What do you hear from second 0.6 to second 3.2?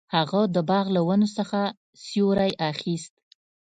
باغ له ونو څخه سیوری اخیست.